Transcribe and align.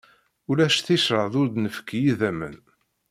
Ulac 0.49 0.77
ticraḍ 0.85 1.33
ur 1.41 1.47
d-nefki 1.49 1.99
idammen. 2.11 2.57